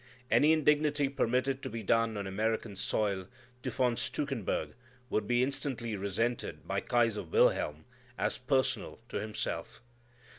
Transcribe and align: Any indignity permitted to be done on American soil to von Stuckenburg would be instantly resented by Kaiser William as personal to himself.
Any 0.31 0.51
indignity 0.51 1.09
permitted 1.09 1.61
to 1.61 1.69
be 1.69 1.83
done 1.83 2.17
on 2.17 2.25
American 2.25 2.75
soil 2.75 3.27
to 3.61 3.69
von 3.69 3.95
Stuckenburg 3.97 4.73
would 5.11 5.27
be 5.27 5.43
instantly 5.43 5.95
resented 5.95 6.67
by 6.67 6.79
Kaiser 6.79 7.21
William 7.21 7.85
as 8.17 8.39
personal 8.39 8.97
to 9.09 9.17
himself. 9.17 9.79